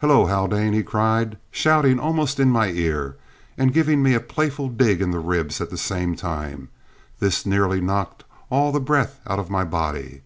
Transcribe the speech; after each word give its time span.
"Hullo, 0.00 0.24
Haldane!" 0.24 0.72
he 0.72 0.82
cried, 0.82 1.36
shouting 1.50 2.00
almost 2.00 2.40
in 2.40 2.48
my 2.48 2.68
ear, 2.70 3.18
and 3.58 3.70
giving 3.70 4.02
me 4.02 4.14
a 4.14 4.18
playful 4.18 4.70
dig 4.70 5.02
in 5.02 5.10
the 5.10 5.18
ribs 5.18 5.60
at 5.60 5.68
the 5.68 5.76
same 5.76 6.16
time; 6.16 6.70
this 7.20 7.44
nearly 7.44 7.82
knocked 7.82 8.24
all 8.48 8.72
the 8.72 8.80
breath 8.80 9.20
out 9.26 9.38
of 9.38 9.50
my 9.50 9.64
body. 9.64 10.22